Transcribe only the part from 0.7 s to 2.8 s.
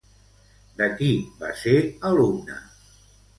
De qui va ser alumna?